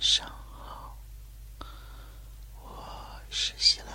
[0.00, 0.96] 上好，
[2.64, 3.89] 我是希拉。